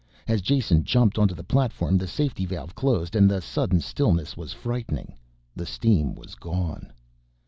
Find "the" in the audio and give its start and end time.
1.35-1.43, 1.99-2.07, 3.29-3.39, 5.55-5.67